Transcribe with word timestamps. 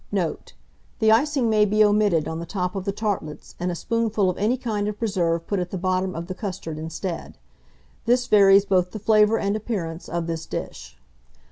Note. 0.11 0.53
The 0.97 1.11
icing 1.11 1.47
may 1.47 1.63
be 1.63 1.83
omitted 1.83 2.27
on 2.27 2.39
the 2.39 2.45
top 2.47 2.75
of 2.75 2.85
the 2.85 2.91
tartlets, 2.91 3.53
and 3.59 3.69
a 3.69 3.75
spoonful 3.75 4.31
of 4.31 4.37
any 4.39 4.57
kind 4.57 4.87
of 4.87 4.97
preserve 4.97 5.45
put 5.45 5.59
at 5.59 5.69
the 5.69 5.77
bottom 5.77 6.15
of 6.15 6.25
the 6.25 6.33
custard 6.33 6.79
instead: 6.79 7.37
this 8.07 8.25
varies 8.25 8.65
both 8.65 8.93
the 8.93 8.97
flavour 8.97 9.37
and 9.37 9.55
appearance 9.55 10.09
of 10.09 10.25
this 10.25 10.47
dish. 10.47 10.97